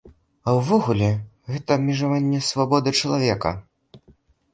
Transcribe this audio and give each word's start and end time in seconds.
А 0.47 0.53
ўвогуле, 0.59 1.09
гэта 1.55 1.69
абмежаванне 1.81 2.39
свабоды 2.49 2.89
чалавека. 3.03 3.51